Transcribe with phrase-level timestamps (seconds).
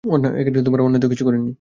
[0.03, 1.49] অন্যায় তো কিছু করেননি।